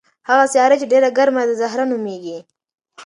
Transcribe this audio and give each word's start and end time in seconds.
هغه 0.29 0.43
سیاره 0.53 0.75
چې 0.81 0.85
ډېره 0.91 1.09
ګرمه 1.17 1.41
ده 1.49 1.53
زهره 1.61 1.85
نومیږي. 1.91 2.37